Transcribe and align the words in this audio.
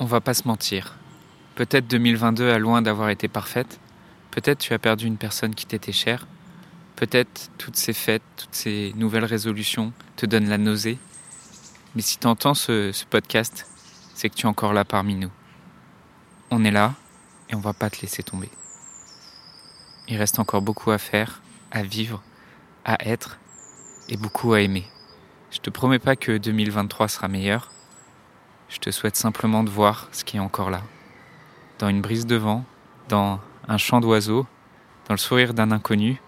On 0.00 0.04
va 0.04 0.20
pas 0.20 0.34
se 0.34 0.46
mentir. 0.46 0.94
Peut-être 1.56 1.88
2022 1.88 2.50
a 2.52 2.58
loin 2.60 2.82
d'avoir 2.82 3.10
été 3.10 3.26
parfaite. 3.26 3.80
Peut-être 4.30 4.60
tu 4.60 4.72
as 4.72 4.78
perdu 4.78 5.06
une 5.06 5.16
personne 5.16 5.56
qui 5.56 5.66
t'était 5.66 5.90
chère. 5.90 6.28
Peut-être 6.94 7.50
toutes 7.58 7.74
ces 7.74 7.92
fêtes, 7.92 8.22
toutes 8.36 8.54
ces 8.54 8.92
nouvelles 8.94 9.24
résolutions 9.24 9.92
te 10.14 10.24
donnent 10.24 10.48
la 10.48 10.58
nausée. 10.58 10.98
Mais 11.96 12.02
si 12.02 12.16
tu 12.16 12.28
entends 12.28 12.54
ce, 12.54 12.92
podcast, 13.10 13.66
c'est 14.14 14.28
que 14.28 14.36
tu 14.36 14.46
es 14.46 14.48
encore 14.48 14.72
là 14.72 14.84
parmi 14.84 15.16
nous. 15.16 15.32
On 16.52 16.64
est 16.64 16.70
là 16.70 16.94
et 17.48 17.56
on 17.56 17.60
va 17.60 17.72
pas 17.72 17.90
te 17.90 18.00
laisser 18.00 18.22
tomber. 18.22 18.50
Il 20.06 20.16
reste 20.16 20.38
encore 20.38 20.62
beaucoup 20.62 20.92
à 20.92 20.98
faire, 20.98 21.42
à 21.72 21.82
vivre, 21.82 22.22
à 22.84 23.04
être 23.04 23.38
et 24.08 24.16
beaucoup 24.16 24.52
à 24.52 24.60
aimer. 24.60 24.86
Je 25.50 25.58
te 25.58 25.70
promets 25.70 25.98
pas 25.98 26.14
que 26.14 26.38
2023 26.38 27.08
sera 27.08 27.26
meilleur. 27.26 27.72
Je 28.68 28.78
te 28.78 28.90
souhaite 28.90 29.16
simplement 29.16 29.64
de 29.64 29.70
voir 29.70 30.08
ce 30.12 30.24
qui 30.24 30.36
est 30.36 30.40
encore 30.40 30.68
là. 30.68 30.82
Dans 31.78 31.88
une 31.88 32.02
brise 32.02 32.26
de 32.26 32.36
vent, 32.36 32.64
dans 33.08 33.40
un 33.66 33.78
chant 33.78 34.00
d'oiseaux, 34.00 34.46
dans 35.06 35.14
le 35.14 35.18
sourire 35.18 35.54
d'un 35.54 35.70
inconnu, 35.70 36.20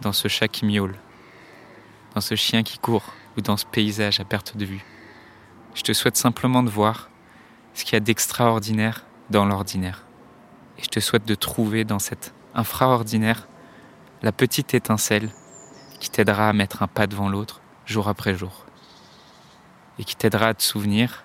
dans 0.00 0.12
ce 0.12 0.26
chat 0.26 0.48
qui 0.48 0.66
miaule, 0.66 0.96
dans 2.14 2.20
ce 2.20 2.34
chien 2.34 2.64
qui 2.64 2.78
court 2.78 3.12
ou 3.36 3.40
dans 3.40 3.56
ce 3.56 3.66
paysage 3.66 4.18
à 4.18 4.24
perte 4.24 4.56
de 4.56 4.64
vue. 4.64 4.84
Je 5.74 5.82
te 5.82 5.92
souhaite 5.92 6.16
simplement 6.16 6.64
de 6.64 6.70
voir 6.70 7.08
ce 7.72 7.84
qu'il 7.84 7.92
y 7.92 7.96
a 7.96 8.00
d'extraordinaire 8.00 9.04
dans 9.30 9.44
l'ordinaire. 9.44 10.04
Et 10.78 10.82
je 10.82 10.88
te 10.88 10.98
souhaite 10.98 11.24
de 11.24 11.36
trouver 11.36 11.84
dans 11.84 12.00
cet 12.00 12.34
infraordinaire 12.54 13.46
la 14.22 14.32
petite 14.32 14.74
étincelle 14.74 15.30
qui 16.00 16.10
t'aidera 16.10 16.48
à 16.48 16.52
mettre 16.52 16.82
un 16.82 16.88
pas 16.88 17.06
devant 17.06 17.28
l'autre 17.28 17.60
jour 17.86 18.08
après 18.08 18.34
jour. 18.34 18.66
Et 20.00 20.04
qui 20.04 20.16
t'aidera 20.16 20.48
à 20.48 20.54
te 20.54 20.62
souvenir, 20.62 21.24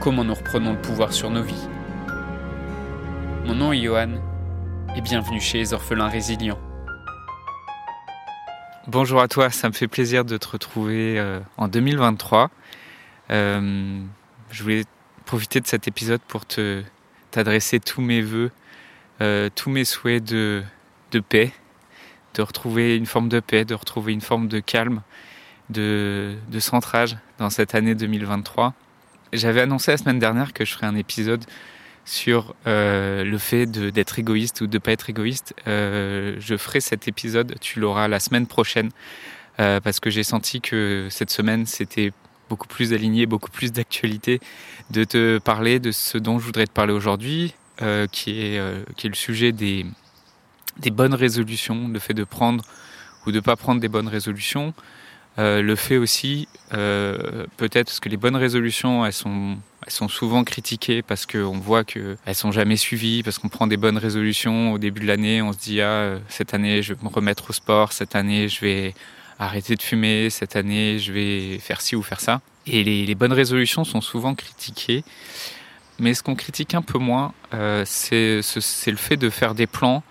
comment 0.00 0.24
nous 0.24 0.34
reprenons 0.34 0.72
le 0.72 0.80
pouvoir 0.80 1.12
sur 1.12 1.28
nos 1.28 1.42
vies 1.42 1.68
Mon 3.44 3.54
nom 3.54 3.72
est 3.74 3.82
Johan, 3.82 4.12
et 4.96 5.02
bienvenue 5.02 5.40
chez 5.40 5.58
les 5.58 5.74
orphelins 5.74 6.08
résilients. 6.08 6.58
Bonjour 8.86 9.20
à 9.20 9.28
toi, 9.28 9.50
ça 9.50 9.68
me 9.68 9.74
fait 9.74 9.88
plaisir 9.88 10.24
de 10.24 10.38
te 10.38 10.48
retrouver 10.48 11.18
euh, 11.18 11.40
en 11.58 11.68
2023. 11.68 12.50
Euh, 13.30 14.00
je 14.50 14.62
voulais 14.62 14.84
profiter 15.26 15.60
de 15.60 15.66
cet 15.66 15.86
épisode 15.86 16.22
pour 16.26 16.46
t'adresser 17.30 17.78
tous 17.78 18.00
mes 18.00 18.22
voeux, 18.22 18.50
euh, 19.20 19.50
tous 19.54 19.68
mes 19.68 19.84
souhaits 19.84 20.24
de, 20.24 20.64
paix, 21.28 21.52
de 22.34 22.42
retrouver 22.42 22.96
une 22.96 23.06
forme 23.06 23.28
de 23.28 23.40
paix, 23.40 23.66
de 23.66 23.74
retrouver 23.74 24.14
une 24.14 24.22
forme 24.22 24.48
de 24.48 24.60
calme, 24.60 25.02
de 25.68 26.38
centrage 26.58 27.18
dans 27.38 27.50
cette 27.50 27.74
année 27.74 27.94
2023. 27.94 28.72
J'avais 29.32 29.60
annoncé 29.60 29.92
la 29.92 29.96
semaine 29.96 30.18
dernière 30.18 30.52
que 30.52 30.64
je 30.64 30.72
ferais 30.72 30.88
un 30.88 30.96
épisode 30.96 31.44
sur 32.04 32.56
euh, 32.66 33.22
le 33.22 33.38
fait 33.38 33.66
d'être 33.66 34.18
égoïste 34.18 34.60
ou 34.60 34.66
de 34.66 34.74
ne 34.74 34.78
pas 34.80 34.90
être 34.90 35.08
égoïste. 35.08 35.54
Euh, 35.68 36.34
je 36.40 36.56
ferai 36.56 36.80
cet 36.80 37.06
épisode, 37.06 37.54
tu 37.60 37.78
l'auras 37.78 38.08
la 38.08 38.18
semaine 38.18 38.48
prochaine, 38.48 38.90
euh, 39.60 39.80
parce 39.80 40.00
que 40.00 40.10
j'ai 40.10 40.24
senti 40.24 40.60
que 40.60 41.06
cette 41.10 41.30
semaine, 41.30 41.64
c'était 41.64 42.12
beaucoup 42.48 42.66
plus 42.66 42.92
aligné, 42.92 43.26
beaucoup 43.26 43.52
plus 43.52 43.70
d'actualité, 43.70 44.40
de 44.90 45.04
te 45.04 45.38
parler 45.38 45.78
de 45.78 45.92
ce 45.92 46.18
dont 46.18 46.40
je 46.40 46.44
voudrais 46.46 46.66
te 46.66 46.72
parler 46.72 46.92
aujourd'hui, 46.92 47.54
qui, 48.12 48.42
est, 48.42 48.60
qui 48.96 49.06
est 49.06 49.08
le 49.08 49.16
sujet 49.16 49.52
des, 49.52 49.86
des 50.80 50.90
bonnes 50.90 51.14
résolutions, 51.14 51.88
le 51.88 51.98
fait 51.98 52.12
de 52.12 52.24
prendre 52.24 52.62
ou 53.24 53.30
de 53.30 53.36
ne 53.36 53.40
pas 53.40 53.56
prendre 53.56 53.80
des 53.80 53.88
bonnes 53.88 54.08
résolutions. 54.08 54.74
Le 55.38 55.74
fait 55.76 55.96
aussi, 55.96 56.46
euh, 56.72 57.46
peut-être 57.56 57.86
parce 57.86 58.00
que 58.00 58.08
les 58.08 58.16
bonnes 58.16 58.36
résolutions, 58.36 59.04
elles 59.04 59.12
sont, 59.12 59.58
souvent 60.08 60.44
critiquées 60.44 61.02
parce 61.02 61.26
qu'on 61.26 61.58
voit 61.58 61.84
qu'elles 61.84 62.16
sont 62.34 62.52
jamais 62.52 62.76
suivies, 62.76 63.22
parce 63.22 63.38
qu'on 63.38 63.48
prend 63.48 63.66
des 63.66 63.76
bonnes 63.76 63.98
résolutions 63.98 64.72
au 64.72 64.78
début 64.78 65.00
de 65.00 65.06
l'année, 65.06 65.42
on 65.42 65.52
se 65.52 65.58
dit 65.58 65.80
ah 65.80 65.86
euh, 65.86 66.18
cette 66.28 66.54
année 66.54 66.82
je 66.82 66.94
vais 66.94 67.00
me 67.02 67.08
remettre 67.08 67.50
au 67.50 67.52
sport, 67.52 67.92
cette 67.92 68.14
année 68.14 68.48
je 68.48 68.60
vais 68.60 68.94
arrêter 69.38 69.74
de 69.74 69.82
fumer, 69.82 70.30
cette 70.30 70.54
année 70.54 70.98
je 70.98 71.12
vais 71.12 71.58
faire 71.58 71.80
ci 71.80 71.96
ou 71.96 72.02
faire 72.02 72.20
ça. 72.20 72.40
Et 72.66 72.84
les, 72.84 73.14
bonnes 73.14 73.32
résolutions 73.32 73.84
sont 73.84 74.00
souvent 74.00 74.34
critiquées, 74.34 75.02
mais 75.98 76.14
ce 76.14 76.22
qu'on 76.22 76.36
critique 76.36 76.74
un 76.74 76.82
peu 76.82 76.98
moins, 76.98 77.32
euh, 77.52 77.82
c'est 77.86 78.42
le 78.86 78.96
fait 78.96 79.16
de 79.16 79.28
faire 79.28 79.54
des 79.54 79.66
plans, 79.66 80.04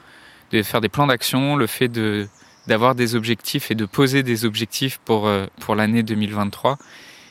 de 0.52 0.62
faire 0.64 0.82
des 0.82 0.90
plans 0.90 1.08
d'action, 1.08 1.56
le 1.56 1.68
fait 1.68 1.88
de 1.88 2.28
d'avoir 2.70 2.94
des 2.94 3.16
objectifs 3.16 3.72
et 3.72 3.76
de 3.76 3.86
poser 3.86 4.22
des 4.22 4.46
objectifs 4.46 5.00
pour, 5.04 5.28
euh, 5.28 5.48
pour 5.60 5.76
l'année 5.76 6.04
2023. 6.04 6.78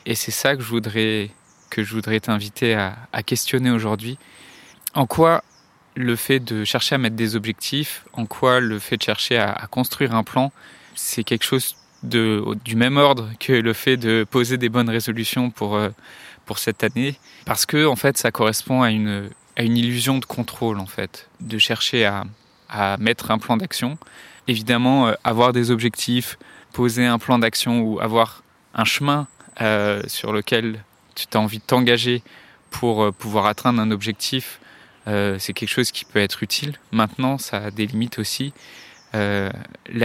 Et 0.05 0.13
c'est 0.13 0.31
ça 0.31 0.55
que 0.55 0.61
je 0.61 0.67
voudrais, 0.67 1.29
voudrais 1.77 2.19
t'inviter 2.19 2.75
à, 2.75 3.23
questionner 3.25 3.71
aujourd'hui. 3.71 4.17
En 4.93 5.07
quoi 5.07 5.43
le 5.95 6.17
fait 6.17 6.39
de 6.41 6.65
chercher 6.65 6.95
à 6.95 6.97
mettre 6.97 7.15
des 7.15 7.37
objectifs, 7.37 8.03
en 8.13 8.25
quoi 8.25 8.59
le 8.59 8.79
fait 8.79 8.97
de 8.97 9.03
chercher 9.03 9.37
à, 9.37 9.65
construire 9.71 10.13
un 10.13 10.23
plan, 10.23 10.51
c'est 10.93 11.23
quelque 11.23 11.45
chose 11.45 11.77
du 12.03 12.75
même 12.75 12.97
ordre 12.97 13.29
que 13.39 13.53
le 13.53 13.73
fait 13.73 13.95
de 13.95 14.25
poser 14.29 14.57
des 14.57 14.69
bonnes 14.69 14.89
résolutions 14.89 15.51
pour, 15.51 15.75
euh, 15.75 15.89
pour 16.45 16.59
cette 16.59 16.83
année? 16.83 17.17
Parce 17.45 17.65
que, 17.65 17.85
en 17.85 17.95
fait, 17.95 18.17
ça 18.17 18.31
correspond 18.31 18.81
à 18.81 18.91
une, 18.91 19.29
à 19.55 19.63
une 19.63 19.77
illusion 19.77 20.17
de 20.17 20.25
contrôle, 20.25 20.79
en 20.79 20.85
fait, 20.85 21.29
de 21.39 21.57
chercher 21.57 22.05
à, 22.05 22.25
à 22.69 22.97
mettre 22.97 23.31
un 23.31 23.37
plan 23.37 23.57
d'action 23.57 23.97
évidemment 24.49 25.07
euh, 25.07 25.13
avoir 25.23 25.53
des 25.53 25.71
objectifs, 25.71 26.37
poser 26.73 27.05
un 27.05 27.19
plan 27.19 27.39
d'action 27.39 27.81
ou 27.81 27.99
avoir 27.99 28.43
un 28.73 28.85
chemin 28.85 29.27
euh, 29.61 30.01
sur 30.07 30.33
lequel 30.33 30.83
tu 31.15 31.25
as 31.33 31.39
envie 31.39 31.59
de 31.59 31.63
t'engager 31.63 32.23
pour 32.71 33.03
euh, 33.03 33.11
pouvoir 33.11 33.45
atteindre 33.45 33.81
un 33.81 33.91
objectif, 33.91 34.59
c'est 35.39 35.53
quelque 35.53 35.69
chose 35.69 35.89
qui 35.89 36.05
peut 36.05 36.19
être 36.19 36.43
utile. 36.43 36.75
Maintenant, 36.91 37.39
ça 37.39 37.57
a 37.57 37.71
des 37.71 37.87
limites 37.87 38.19
aussi. 38.19 38.53
La 39.13 39.49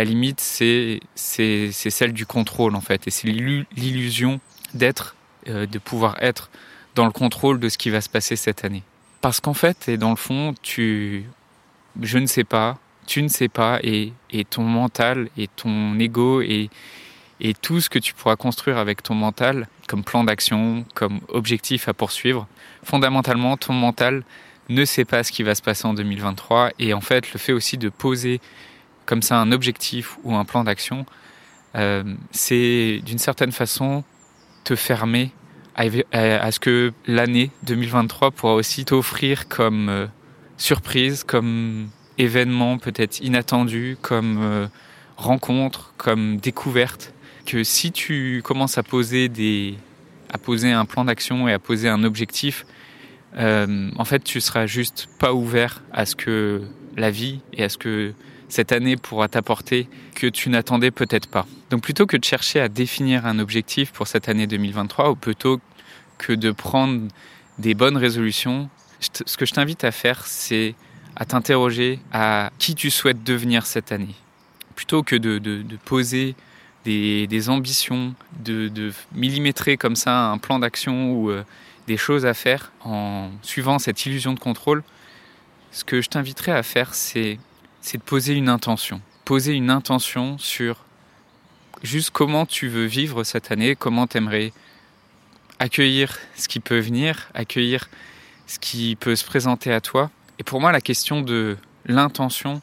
limite, 0.02 0.40
c'est 0.40 1.00
celle 1.14 2.14
du 2.14 2.24
contrôle 2.24 2.74
en 2.74 2.80
fait, 2.80 3.06
et 3.06 3.10
c'est 3.10 3.28
l'illusion 3.28 4.40
d'être, 4.72 5.14
de 5.46 5.78
pouvoir 5.78 6.16
être 6.22 6.48
dans 6.94 7.04
le 7.04 7.12
contrôle 7.12 7.60
de 7.60 7.68
ce 7.68 7.76
qui 7.76 7.90
va 7.90 8.00
se 8.00 8.08
passer 8.08 8.34
cette 8.34 8.64
année. 8.64 8.82
Parce 9.20 9.40
qu'en 9.40 9.52
fait, 9.52 9.90
et 9.90 9.98
dans 9.98 10.08
le 10.08 10.16
fond, 10.16 10.54
tu, 10.62 11.26
je 12.00 12.18
ne 12.18 12.26
sais 12.26 12.44
pas, 12.44 12.78
tu 13.06 13.22
ne 13.22 13.28
sais 13.28 13.48
pas 13.48 13.78
et, 13.82 14.12
ton 14.50 14.62
mental 14.62 15.28
et 15.36 15.48
ton 15.48 15.98
ego 15.98 16.40
et, 16.40 16.70
tout 17.60 17.80
ce 17.80 17.90
que 17.90 17.98
tu 17.98 18.14
pourras 18.14 18.36
construire 18.36 18.78
avec 18.78 19.02
ton 19.02 19.14
mental 19.14 19.68
comme 19.86 20.02
plan 20.02 20.24
d'action, 20.24 20.86
comme 20.94 21.20
objectif 21.28 21.88
à 21.88 21.92
poursuivre, 21.92 22.46
fondamentalement 22.82 23.58
ton 23.58 23.74
mental 23.74 24.22
ne 24.70 24.84
sait 24.86 25.04
pas 25.04 25.22
ce 25.22 25.30
qui 25.30 25.42
va 25.42 25.54
se 25.54 25.60
passer 25.60 25.86
en 25.86 25.92
2023 25.92 26.70
et 26.78 26.94
en 26.94 27.02
fait 27.02 27.34
le 27.34 27.38
fait 27.38 27.52
aussi 27.52 27.76
de 27.76 27.90
poser 27.90 28.40
comme 29.04 29.20
ça 29.20 29.38
un 29.38 29.52
objectif 29.52 30.16
ou 30.24 30.34
un 30.34 30.46
plan 30.46 30.64
d'action, 30.64 31.04
euh, 31.74 32.02
c'est 32.30 33.02
d'une 33.04 33.18
certaine 33.18 33.52
façon 33.52 34.04
te 34.64 34.74
fermer 34.74 35.30
à, 35.74 35.82
à, 36.12 36.50
ce 36.50 36.60
que 36.60 36.92
l'année 37.06 37.50
2023 37.64 38.30
pourra 38.30 38.54
aussi 38.54 38.86
t'offrir 38.86 39.48
comme 39.48 39.88
euh, 39.90 40.06
surprise, 40.56 41.24
comme 41.24 41.88
événements 42.18 42.78
peut-être 42.78 43.20
inattendus, 43.20 43.96
comme 44.00 44.38
euh, 44.40 44.66
rencontres, 45.16 45.92
comme 45.96 46.36
découvertes, 46.36 47.12
que 47.46 47.64
si 47.64 47.92
tu 47.92 48.40
commences 48.44 48.78
à 48.78 48.82
poser 48.82 49.28
des, 49.28 49.76
à 50.32 50.38
poser 50.38 50.72
un 50.72 50.84
plan 50.84 51.04
d'action 51.04 51.48
et 51.48 51.52
à 51.52 51.58
poser 51.58 51.88
un 51.88 52.04
objectif, 52.04 52.66
euh, 53.36 53.90
en 53.96 54.04
fait, 54.04 54.22
tu 54.22 54.40
seras 54.40 54.66
juste 54.66 55.08
pas 55.18 55.32
ouvert 55.32 55.82
à 55.92 56.06
ce 56.06 56.14
que 56.14 56.62
la 56.96 57.10
vie 57.10 57.40
et 57.52 57.64
à 57.64 57.68
ce 57.68 57.78
que 57.78 58.12
cette 58.48 58.72
année 58.72 58.96
pourra 58.96 59.28
t'apporter 59.28 59.88
que 60.14 60.28
tu 60.28 60.48
n'attendais 60.48 60.90
peut-être 60.90 61.28
pas. 61.28 61.46
Donc 61.70 61.82
plutôt 61.82 62.06
que 62.06 62.16
de 62.16 62.24
chercher 62.24 62.60
à 62.60 62.68
définir 62.68 63.26
un 63.26 63.40
objectif 63.40 63.90
pour 63.90 64.06
cette 64.06 64.28
année 64.28 64.46
2023 64.46 65.10
ou 65.10 65.16
plutôt 65.16 65.60
que 66.18 66.32
de 66.32 66.52
prendre 66.52 67.08
des 67.58 67.74
bonnes 67.74 67.96
résolutions, 67.96 68.68
ce 69.26 69.36
que 69.36 69.46
je 69.46 69.52
t'invite 69.52 69.84
à 69.84 69.92
faire, 69.92 70.26
c'est 70.26 70.74
à 71.16 71.24
t'interroger 71.24 72.00
à 72.12 72.50
qui 72.58 72.74
tu 72.74 72.90
souhaites 72.90 73.22
devenir 73.22 73.66
cette 73.66 73.92
année. 73.92 74.14
Plutôt 74.74 75.02
que 75.02 75.16
de, 75.16 75.62
poser 75.84 76.34
des, 76.84 77.48
ambitions, 77.48 78.14
de, 78.40 78.92
millimétrer 79.12 79.76
comme 79.76 79.96
ça 79.96 80.26
un 80.26 80.38
plan 80.38 80.58
d'action 80.58 81.12
ou 81.12 81.30
euh, 81.30 81.44
des 81.86 81.96
choses 81.96 82.26
à 82.26 82.34
faire 82.34 82.72
en 82.84 83.30
suivant 83.42 83.78
cette 83.78 84.04
illusion 84.06 84.32
de 84.32 84.40
contrôle, 84.40 84.82
ce 85.70 85.84
que 85.84 86.00
je 86.00 86.08
t'inviterais 86.08 86.52
à 86.52 86.62
faire, 86.62 86.94
c'est 86.94 87.38
de 87.92 88.02
poser 88.02 88.34
une 88.34 88.48
intention. 88.48 89.00
Poser 89.24 89.52
une 89.52 89.70
intention 89.70 90.38
sur 90.38 90.84
juste 91.82 92.10
comment 92.10 92.46
tu 92.46 92.68
veux 92.68 92.86
vivre 92.86 93.24
cette 93.24 93.50
année, 93.52 93.76
comment 93.76 94.06
tu 94.06 94.18
aimerais 94.18 94.52
accueillir 95.58 96.18
ce 96.36 96.48
qui 96.48 96.60
peut 96.60 96.78
venir, 96.78 97.28
accueillir 97.34 97.88
ce 98.46 98.58
qui 98.58 98.96
peut 98.96 99.16
se 99.16 99.24
présenter 99.24 99.72
à 99.72 99.80
toi. 99.80 100.10
Et 100.38 100.42
pour 100.42 100.60
moi, 100.60 100.72
la 100.72 100.80
question 100.80 101.20
de 101.22 101.56
l'intention, 101.86 102.60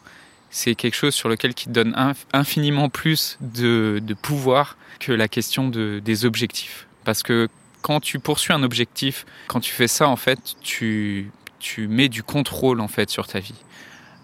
c'est 0.49 0.75
quelque 0.75 0.95
chose 0.95 1.15
sur 1.15 1.29
lequel 1.29 1.53
qui 1.53 1.65
te 1.65 1.71
donne 1.71 1.95
infiniment 2.33 2.89
plus 2.89 3.37
de, 3.41 4.01
pouvoir 4.21 4.77
que 4.99 5.11
la 5.11 5.27
question 5.27 5.69
de, 5.69 6.01
des 6.03 6.25
objectifs. 6.25 6.87
Parce 7.05 7.23
que 7.23 7.47
quand 7.81 7.99
tu 7.99 8.19
poursuis 8.19 8.53
un 8.53 8.63
objectif, 8.63 9.25
quand 9.47 9.59
tu 9.59 9.71
fais 9.71 9.87
ça, 9.87 10.07
en 10.07 10.17
fait, 10.17 10.55
tu, 10.61 11.31
tu 11.59 11.87
mets 11.87 12.09
du 12.09 12.21
contrôle 12.21 12.81
en 12.81 12.87
fait 12.87 13.09
sur 13.09 13.27
ta 13.27 13.39
vie. 13.39 13.55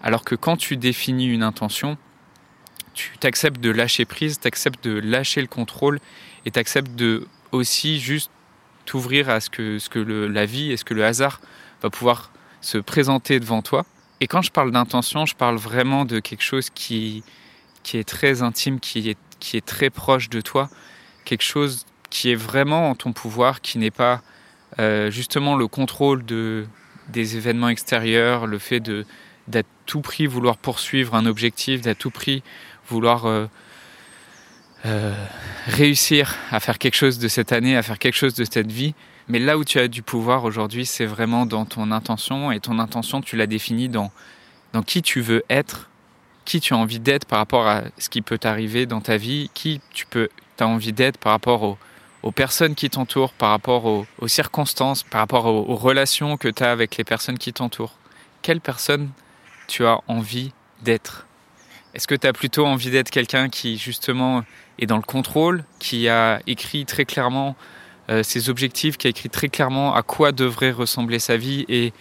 Alors 0.02 0.24
que 0.24 0.34
quand 0.34 0.56
tu 0.56 0.76
définis 0.76 1.26
une 1.26 1.42
intention, 1.42 1.96
tu 2.94 3.16
t'acceptes 3.18 3.60
de 3.60 3.70
lâcher 3.70 4.04
prise, 4.04 4.38
tu 4.40 4.46
acceptes 4.46 4.84
de 4.84 4.98
lâcher 4.98 5.40
le 5.40 5.46
contrôle 5.46 5.98
et 6.44 6.50
tu 6.50 6.58
acceptes 6.58 6.94
de 6.94 7.26
aussi 7.52 7.98
juste 7.98 8.30
t'ouvrir 8.88 9.28
à 9.28 9.40
ce 9.40 9.50
que, 9.50 9.78
ce 9.78 9.90
que 9.90 9.98
la 9.98 10.46
vie 10.46 10.72
et 10.72 10.78
ce 10.78 10.84
que 10.84 10.94
le 10.94 11.04
hasard 11.04 11.40
va 11.82 11.90
pouvoir 11.90 12.30
se 12.62 12.78
présenter 12.78 13.38
devant 13.38 13.60
toi. 13.60 13.84
Et 14.20 14.26
quand 14.26 14.40
je 14.40 14.50
parle 14.50 14.72
d'intention, 14.72 15.26
je 15.26 15.34
parle 15.34 15.56
vraiment 15.56 16.06
de 16.06 16.20
quelque 16.20 16.42
chose 16.42 16.70
qui, 16.70 17.22
qui 17.82 17.98
est 17.98 18.08
très 18.08 18.42
intime, 18.42 18.80
qui 18.80 19.10
est, 19.10 19.18
qui 19.40 19.58
est 19.58 19.64
très 19.64 19.90
proche 19.90 20.30
de 20.30 20.40
toi, 20.40 20.70
quelque 21.26 21.44
chose 21.44 21.84
qui 22.08 22.30
est 22.30 22.34
vraiment 22.34 22.88
en 22.88 22.94
ton 22.94 23.12
pouvoir, 23.12 23.60
qui 23.60 23.76
n'est 23.78 23.90
pas 23.90 24.22
euh, 24.78 25.10
justement 25.10 25.54
le 25.54 25.68
contrôle 25.68 26.24
de, 26.24 26.66
des 27.08 27.36
événements 27.36 27.68
extérieurs, 27.68 28.46
le 28.46 28.58
fait 28.58 28.80
de 28.80 29.04
d'à 29.48 29.62
tout 29.86 30.02
prix 30.02 30.26
vouloir 30.26 30.58
poursuivre 30.58 31.14
un 31.14 31.24
objectif, 31.24 31.80
d'à 31.80 31.94
tout 31.94 32.10
prix 32.10 32.42
vouloir 32.86 33.24
euh, 33.24 33.46
euh, 34.86 35.12
réussir 35.66 36.36
à 36.50 36.60
faire 36.60 36.78
quelque 36.78 36.94
chose 36.94 37.18
de 37.18 37.28
cette 37.28 37.52
année, 37.52 37.76
à 37.76 37.82
faire 37.82 37.98
quelque 37.98 38.16
chose 38.16 38.34
de 38.34 38.44
cette 38.44 38.70
vie. 38.70 38.94
Mais 39.28 39.38
là 39.38 39.58
où 39.58 39.64
tu 39.64 39.78
as 39.78 39.88
du 39.88 40.02
pouvoir 40.02 40.44
aujourd'hui, 40.44 40.86
c'est 40.86 41.04
vraiment 41.04 41.46
dans 41.46 41.64
ton 41.64 41.90
intention. 41.90 42.52
Et 42.52 42.60
ton 42.60 42.78
intention, 42.78 43.20
tu 43.20 43.36
l'as 43.36 43.46
définie 43.46 43.88
dans, 43.88 44.10
dans 44.72 44.82
qui 44.82 45.02
tu 45.02 45.20
veux 45.20 45.44
être, 45.50 45.90
qui 46.44 46.60
tu 46.60 46.74
as 46.74 46.76
envie 46.76 47.00
d'être 47.00 47.26
par 47.26 47.38
rapport 47.38 47.66
à 47.66 47.82
ce 47.98 48.08
qui 48.08 48.22
peut 48.22 48.38
t'arriver 48.38 48.86
dans 48.86 49.00
ta 49.00 49.16
vie, 49.16 49.50
qui 49.52 49.80
tu 49.92 50.06
peux, 50.06 50.28
as 50.60 50.66
envie 50.66 50.92
d'être 50.92 51.18
par 51.18 51.32
rapport 51.32 51.62
aux, 51.62 51.78
aux 52.22 52.32
personnes 52.32 52.74
qui 52.74 52.88
t'entourent, 52.88 53.32
par 53.32 53.50
rapport 53.50 53.84
aux, 53.84 54.06
aux, 54.18 54.28
circonstances, 54.28 55.02
par 55.02 55.20
rapport 55.20 55.46
aux, 55.46 55.70
aux 55.70 55.76
relations 55.76 56.36
que 56.36 56.48
tu 56.48 56.62
as 56.62 56.72
avec 56.72 56.96
les 56.96 57.04
personnes 57.04 57.38
qui 57.38 57.52
t'entourent. 57.52 57.98
Quelle 58.42 58.60
personne 58.60 59.10
tu 59.66 59.84
as 59.84 60.00
envie 60.08 60.52
d'être? 60.82 61.27
Est-ce 61.98 62.06
que 62.06 62.14
tu 62.14 62.28
as 62.28 62.32
plutôt 62.32 62.64
envie 62.64 62.92
d'être 62.92 63.10
quelqu'un 63.10 63.48
qui 63.48 63.76
justement 63.76 64.44
est 64.78 64.86
dans 64.86 64.98
le 64.98 65.02
contrôle, 65.02 65.64
qui 65.80 66.08
a 66.08 66.38
écrit 66.46 66.84
très 66.84 67.04
clairement 67.04 67.56
euh, 68.08 68.22
ses 68.22 68.50
objectifs, 68.50 68.96
qui 68.96 69.08
a 69.08 69.10
écrit 69.10 69.28
très 69.28 69.48
clairement 69.48 69.96
à 69.96 70.04
quoi 70.04 70.30
devrait 70.30 70.70
ressembler 70.70 71.18
sa 71.18 71.36
vie 71.36 71.64
et 71.68 71.92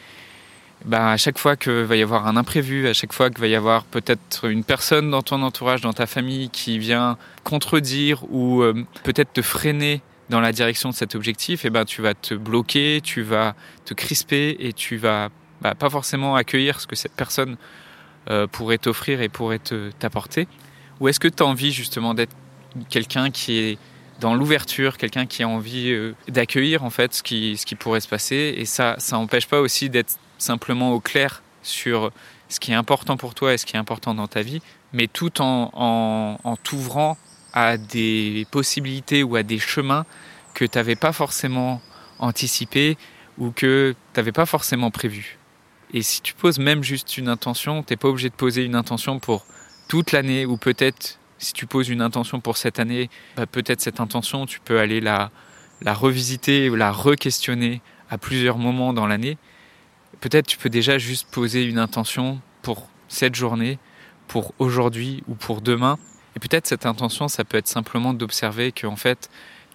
bah, 0.85 1.13
à 1.13 1.17
chaque 1.17 1.39
fois 1.39 1.55
qu'il 1.55 1.71
va 1.71 1.95
y 1.95 2.03
avoir 2.03 2.27
un 2.27 2.37
imprévu, 2.37 2.87
à 2.87 2.93
chaque 2.93 3.11
fois 3.11 3.31
qu'il 3.31 3.39
va 3.39 3.47
y 3.47 3.55
avoir 3.55 3.85
peut-être 3.85 4.47
une 4.47 4.63
personne 4.63 5.09
dans 5.09 5.23
ton 5.23 5.41
entourage, 5.41 5.81
dans 5.81 5.93
ta 5.93 6.05
famille 6.05 6.51
qui 6.51 6.77
vient 6.77 7.17
contredire 7.43 8.23
ou 8.29 8.61
euh, 8.61 8.85
peut-être 9.03 9.33
te 9.33 9.41
freiner 9.41 10.03
dans 10.29 10.41
la 10.41 10.51
direction 10.51 10.89
de 10.89 10.93
cet 10.93 11.15
objectif, 11.15 11.65
et 11.65 11.71
ben 11.71 11.85
tu 11.85 12.03
vas 12.03 12.13
te 12.13 12.35
bloquer, 12.35 13.01
tu 13.03 13.23
vas 13.23 13.55
te 13.83 13.95
crisper 13.95 14.57
et 14.59 14.73
tu 14.73 14.97
vas 14.97 15.29
bah, 15.61 15.73
pas 15.73 15.89
forcément 15.89 16.35
accueillir 16.35 16.79
ce 16.79 16.85
que 16.85 16.95
cette 16.95 17.13
personne 17.13 17.57
pourrait 18.51 18.77
t'offrir 18.77 19.21
et 19.21 19.29
pourrait 19.29 19.61
t'apporter 19.99 20.47
Ou 20.99 21.07
est-ce 21.07 21.19
que 21.19 21.27
tu 21.27 21.43
as 21.43 21.45
envie 21.45 21.71
justement 21.71 22.13
d'être 22.13 22.35
quelqu'un 22.89 23.31
qui 23.31 23.57
est 23.57 23.77
dans 24.19 24.33
l'ouverture, 24.33 24.97
quelqu'un 24.97 25.25
qui 25.25 25.43
a 25.43 25.47
envie 25.47 25.91
euh, 25.91 26.15
d'accueillir 26.27 26.83
en 26.83 26.89
fait 26.89 27.13
ce 27.13 27.23
qui, 27.23 27.55
ce 27.57 27.65
qui 27.65 27.75
pourrait 27.75 27.99
se 27.99 28.07
passer? 28.07 28.55
Et 28.57 28.65
ça 28.65 28.95
ça 28.97 29.15
n'empêche 29.17 29.47
pas 29.47 29.61
aussi 29.61 29.89
d'être 29.89 30.17
simplement 30.37 30.91
au 30.91 30.99
clair 30.99 31.43
sur 31.63 32.11
ce 32.49 32.59
qui 32.59 32.71
est 32.71 32.75
important 32.75 33.17
pour 33.17 33.35
toi 33.35 33.53
et 33.53 33.57
ce 33.57 33.65
qui 33.65 33.75
est 33.75 33.79
important 33.79 34.13
dans 34.13 34.27
ta 34.27 34.41
vie, 34.41 34.61
mais 34.93 35.07
tout 35.07 35.41
en, 35.41 35.69
en, 35.73 36.39
en 36.43 36.55
t'ouvrant 36.55 37.17
à 37.53 37.77
des 37.77 38.45
possibilités 38.51 39.23
ou 39.23 39.35
à 39.35 39.43
des 39.43 39.59
chemins 39.59 40.05
que 40.53 40.65
tu 40.65 40.77
n'avais 40.77 40.95
pas 40.95 41.11
forcément 41.11 41.81
anticipés 42.19 42.97
ou 43.37 43.51
que 43.51 43.95
tu 44.13 44.19
n'avais 44.19 44.31
pas 44.31 44.45
forcément 44.45 44.91
prévus. 44.91 45.36
Et 45.93 46.01
si 46.01 46.21
tu 46.21 46.33
poses 46.33 46.59
même 46.59 46.83
juste 46.83 47.17
une 47.17 47.29
intention, 47.29 47.83
tu 47.83 47.93
n'es 47.93 47.97
pas 47.97 48.09
obligé 48.09 48.29
de 48.29 48.35
poser 48.35 48.63
une 48.63 48.75
intention 48.75 49.19
pour 49.19 49.45
toute 49.87 50.11
l'année 50.11 50.45
ou 50.45 50.57
peut-être 50.57 51.19
si 51.37 51.53
tu 51.53 51.65
poses 51.65 51.89
une 51.89 52.01
intention 52.01 52.39
pour 52.39 52.57
cette 52.57 52.79
année, 52.79 53.09
bah, 53.35 53.45
peut-être 53.45 53.81
cette 53.81 53.99
intention, 53.99 54.45
tu 54.45 54.59
peux 54.59 54.79
aller 54.79 54.99
la, 54.99 55.31
la 55.81 55.93
revisiter 55.93 56.69
ou 56.69 56.75
la 56.75 56.91
re-questionner 56.91 57.81
à 58.09 58.17
plusieurs 58.17 58.57
moments 58.57 58.93
dans 58.93 59.07
l'année. 59.07 59.37
Peut-être 60.19 60.47
tu 60.47 60.57
peux 60.57 60.69
déjà 60.69 60.97
juste 60.97 61.29
poser 61.29 61.63
une 61.63 61.79
intention 61.79 62.41
pour 62.61 62.89
cette 63.07 63.35
journée, 63.35 63.77
pour 64.27 64.53
aujourd'hui 64.59 65.23
ou 65.27 65.35
pour 65.35 65.61
demain. 65.61 65.97
Et 66.35 66.39
peut-être 66.39 66.67
cette 66.67 66.85
intention, 66.85 67.27
ça 67.27 67.43
peut 67.43 67.57
être 67.57 67.67
simplement 67.67 68.13
d'observer 68.13 68.71
que 68.71 68.87
en 68.87 68.95
fait, 68.95 69.29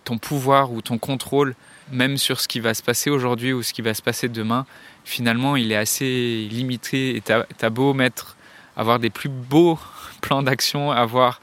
ton 0.04 0.18
pouvoir 0.18 0.72
ou 0.72 0.82
ton 0.82 0.98
contrôle, 0.98 1.54
même 1.92 2.16
sur 2.16 2.40
ce 2.40 2.48
qui 2.48 2.60
va 2.60 2.74
se 2.74 2.82
passer 2.82 3.10
aujourd'hui 3.10 3.52
ou 3.52 3.62
ce 3.62 3.72
qui 3.72 3.82
va 3.82 3.94
se 3.94 4.02
passer 4.02 4.28
demain, 4.28 4.66
finalement, 5.04 5.56
il 5.56 5.70
est 5.70 5.76
assez 5.76 6.48
limité. 6.50 7.16
Et 7.16 7.20
tu 7.20 7.32
as, 7.32 7.70
beau 7.70 7.94
mettre, 7.94 8.36
avoir 8.76 8.98
des 8.98 9.10
plus 9.10 9.28
beaux 9.28 9.78
plans 10.20 10.42
d'action, 10.42 10.90
avoir 10.90 11.40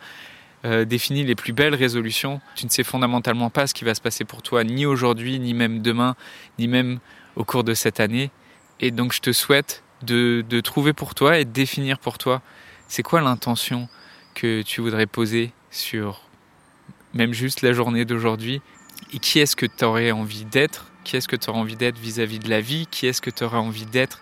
euh, 0.65 0.83
défini 0.85 1.23
les 1.23 1.35
plus 1.35 1.53
belles 1.53 1.75
résolutions, 1.75 2.41
tu 2.55 2.65
ne 2.65 2.69
sais 2.69 2.83
fondamentalement 2.83 3.49
pas 3.49 3.67
ce 3.67 3.73
qui 3.73 3.85
va 3.85 3.95
se 3.95 4.01
passer 4.01 4.25
pour 4.25 4.41
toi, 4.41 4.63
ni 4.63 4.85
aujourd'hui, 4.85 5.39
ni 5.39 5.53
même 5.53 5.81
demain, 5.81 6.15
ni 6.57 6.67
même 6.67 6.99
au 7.35 7.45
cours 7.45 7.63
de 7.63 7.73
cette 7.73 7.99
année. 7.99 8.31
Et 8.81 8.91
donc, 8.91 9.13
je 9.13 9.21
te 9.21 9.31
souhaite 9.31 9.83
de, 10.01 10.43
de 10.49 10.59
trouver 10.59 10.93
pour 10.93 11.15
toi 11.15 11.37
et 11.37 11.45
de 11.45 11.51
définir 11.51 11.99
pour 11.99 12.17
toi 12.17 12.41
c'est 12.89 13.03
quoi 13.03 13.21
l'intention 13.21 13.87
que 14.33 14.63
tu 14.63 14.81
voudrais 14.81 15.05
poser 15.05 15.51
sur 15.71 16.23
même 17.13 17.33
juste 17.33 17.61
la 17.61 17.71
journée 17.71 18.03
d'aujourd'hui 18.03 18.61
et 19.13 19.19
qui 19.19 19.39
est-ce 19.39 19.55
que 19.55 19.65
tu 19.65 19.83
aurais 19.85 20.11
envie 20.11 20.45
d'être? 20.45 20.91
Qui 21.03 21.17
est-ce 21.17 21.27
que 21.27 21.35
tu 21.35 21.49
auras 21.49 21.59
envie 21.59 21.75
d'être 21.75 21.97
vis-à-vis 21.97 22.39
de 22.39 22.49
la 22.49 22.61
vie? 22.61 22.87
Qui 22.91 23.07
est-ce 23.07 23.21
que 23.21 23.29
tu 23.29 23.43
auras 23.43 23.59
envie 23.59 23.85
d'être 23.85 24.21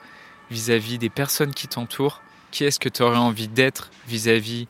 vis-à-vis 0.49 0.97
des 0.97 1.09
personnes 1.09 1.53
qui 1.53 1.67
t'entourent? 1.67 2.21
Qui 2.51 2.63
est-ce 2.63 2.79
que 2.79 2.89
tu 2.89 3.03
aurais 3.03 3.17
envie 3.17 3.47
d'être 3.47 3.91
vis-à-vis 4.07 4.67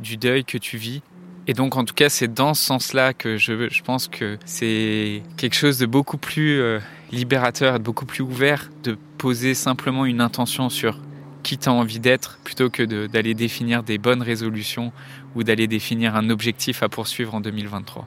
du 0.00 0.16
deuil 0.16 0.44
que 0.44 0.58
tu 0.58 0.76
vis? 0.76 1.02
Et 1.46 1.54
donc, 1.54 1.76
en 1.76 1.84
tout 1.84 1.94
cas, 1.94 2.10
c'est 2.10 2.32
dans 2.32 2.52
ce 2.52 2.62
sens-là 2.62 3.14
que 3.14 3.38
je, 3.38 3.82
pense 3.82 4.06
que 4.06 4.38
c'est 4.44 5.22
quelque 5.38 5.56
chose 5.56 5.78
de 5.78 5.86
beaucoup 5.86 6.18
plus 6.18 6.60
euh, 6.60 6.78
libérateur, 7.10 7.78
de 7.78 7.84
beaucoup 7.84 8.04
plus 8.04 8.22
ouvert 8.22 8.68
de 8.82 8.98
poser 9.16 9.54
simplement 9.54 10.04
une 10.04 10.20
intention 10.20 10.68
sur 10.68 10.98
qui 11.42 11.56
tu 11.56 11.70
as 11.70 11.72
envie 11.72 12.00
d'être 12.00 12.38
plutôt 12.44 12.68
que 12.68 13.06
d'aller 13.06 13.32
définir 13.32 13.82
des 13.82 13.96
bonnes 13.96 14.22
résolutions 14.22 14.92
ou 15.34 15.42
d'aller 15.42 15.66
définir 15.66 16.16
un 16.16 16.28
objectif 16.28 16.82
à 16.82 16.90
poursuivre 16.90 17.34
en 17.34 17.40
2023. 17.40 18.06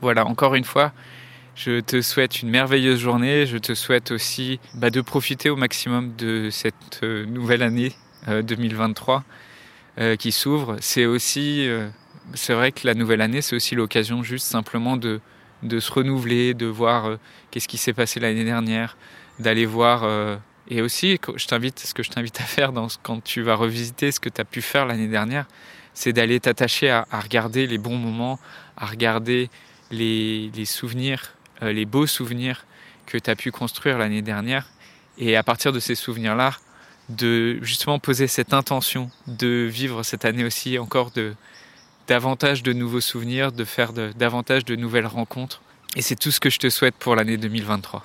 Voilà, 0.00 0.24
encore 0.26 0.54
une 0.54 0.64
fois, 0.64 0.92
je 1.54 1.80
te 1.80 2.00
souhaite 2.00 2.40
une 2.40 2.48
merveilleuse 2.48 2.98
journée. 2.98 3.44
Je 3.44 3.58
te 3.58 3.74
souhaite 3.74 4.12
aussi 4.12 4.58
bah, 4.74 4.88
de 4.88 5.02
profiter 5.02 5.50
au 5.50 5.56
maximum 5.56 6.14
de 6.16 6.48
cette 6.50 7.00
euh, 7.02 7.26
nouvelle 7.26 7.62
année 7.62 7.92
2023 8.26 9.16
euh, 9.98 10.12
euh, 10.12 10.16
qui 10.16 10.32
s'ouvre. 10.32 10.76
C'est 10.80 11.04
aussi, 11.04 11.68
c'est 12.32 12.54
vrai 12.54 12.72
que 12.72 12.86
la 12.86 12.94
nouvelle 12.94 13.20
année, 13.20 13.42
c'est 13.42 13.56
aussi 13.56 13.74
l'occasion 13.74 14.22
juste 14.22 14.46
simplement 14.46 14.96
de, 14.96 15.20
se 15.62 15.92
renouveler, 15.92 16.54
de 16.54 16.66
voir 16.66 17.18
qu'est-ce 17.50 17.68
qui 17.68 17.76
s'est 17.76 17.92
passé 17.92 18.20
l'année 18.20 18.44
dernière, 18.44 18.96
d'aller 19.38 19.66
voir. 19.66 20.06
et 20.68 20.80
aussi, 20.80 21.18
je 21.36 21.46
t'invite, 21.46 21.78
ce 21.78 21.92
que 21.92 22.02
je 22.02 22.10
t'invite 22.10 22.40
à 22.40 22.44
faire 22.44 22.72
quand 23.02 23.22
tu 23.22 23.42
vas 23.42 23.54
revisiter 23.54 24.12
ce 24.12 24.20
que 24.20 24.30
tu 24.30 24.40
as 24.40 24.44
pu 24.44 24.62
faire 24.62 24.86
l'année 24.86 25.08
dernière, 25.08 25.46
c'est 25.92 26.12
d'aller 26.12 26.40
t'attacher 26.40 26.90
à, 26.90 27.04
regarder 27.12 27.66
les 27.66 27.78
bons 27.78 27.96
moments, 27.96 28.38
à 28.76 28.86
regarder 28.86 29.50
les, 29.90 30.50
souvenirs 30.64 31.34
euh, 31.62 31.72
les 31.72 31.84
beaux 31.84 32.06
souvenirs 32.06 32.64
que 33.06 33.18
tu 33.18 33.30
as 33.30 33.36
pu 33.36 33.50
construire 33.50 33.98
l'année 33.98 34.22
dernière. 34.22 34.68
Et 35.18 35.36
à 35.36 35.42
partir 35.42 35.72
de 35.72 35.80
ces 35.80 35.94
souvenirs-là, 35.94 36.52
de 37.08 37.62
justement 37.62 37.98
poser 37.98 38.28
cette 38.28 38.54
intention 38.54 39.10
de 39.26 39.68
vivre 39.70 40.02
cette 40.02 40.24
année 40.24 40.44
aussi 40.44 40.78
encore 40.78 41.10
de 41.10 41.34
davantage 42.06 42.62
de 42.62 42.72
nouveaux 42.72 43.00
souvenirs, 43.00 43.52
de 43.52 43.64
faire 43.64 43.92
davantage 43.92 44.64
de 44.64 44.76
nouvelles 44.76 45.06
rencontres. 45.06 45.60
Et 45.96 46.02
c'est 46.02 46.16
tout 46.16 46.30
ce 46.30 46.40
que 46.40 46.50
je 46.50 46.58
te 46.58 46.70
souhaite 46.70 46.94
pour 46.94 47.16
l'année 47.16 47.36
2023. 47.36 48.04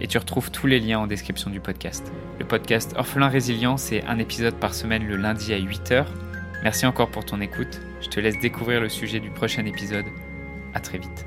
et 0.00 0.06
tu 0.06 0.18
retrouves 0.18 0.50
tous 0.50 0.66
les 0.66 0.80
liens 0.80 1.00
en 1.00 1.06
description 1.06 1.50
du 1.50 1.60
podcast. 1.60 2.12
Le 2.38 2.44
podcast 2.44 2.94
Orphelin 2.96 3.28
Résilient, 3.28 3.76
c'est 3.76 4.04
un 4.04 4.18
épisode 4.18 4.54
par 4.54 4.74
semaine 4.74 5.06
le 5.06 5.16
lundi 5.16 5.52
à 5.52 5.58
8h. 5.58 6.06
Merci 6.62 6.86
encore 6.86 7.10
pour 7.10 7.24
ton 7.24 7.40
écoute. 7.40 7.80
Je 8.00 8.08
te 8.08 8.20
laisse 8.20 8.38
découvrir 8.40 8.80
le 8.80 8.88
sujet 8.88 9.20
du 9.20 9.30
prochain 9.30 9.64
épisode. 9.66 10.06
À 10.74 10.80
très 10.80 10.98
vite. 10.98 11.24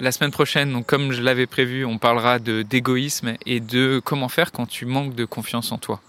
La 0.00 0.12
semaine 0.12 0.30
prochaine, 0.30 0.72
donc 0.72 0.86
comme 0.86 1.10
je 1.10 1.22
l'avais 1.22 1.46
prévu, 1.46 1.84
on 1.84 1.98
parlera 1.98 2.38
d'égoïsme 2.38 3.34
et 3.46 3.58
de 3.58 4.00
comment 4.04 4.28
faire 4.28 4.52
quand 4.52 4.66
tu 4.66 4.86
manques 4.86 5.16
de 5.16 5.24
confiance 5.24 5.72
en 5.72 5.78
toi. 5.78 6.00